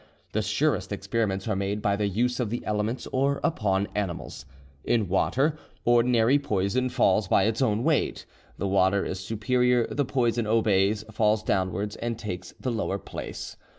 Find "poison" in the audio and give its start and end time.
6.39-6.89, 10.03-10.47